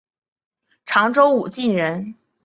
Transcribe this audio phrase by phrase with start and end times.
[0.87, 2.15] 常州武进人。